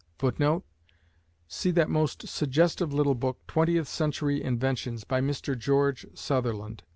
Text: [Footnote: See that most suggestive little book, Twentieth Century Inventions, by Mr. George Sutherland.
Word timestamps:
[Footnote: 0.17 0.65
See 1.47 1.69
that 1.69 1.87
most 1.87 2.27
suggestive 2.27 2.91
little 2.91 3.13
book, 3.13 3.37
Twentieth 3.45 3.87
Century 3.87 4.41
Inventions, 4.41 5.03
by 5.03 5.21
Mr. 5.21 5.55
George 5.55 6.07
Sutherland. 6.15 6.81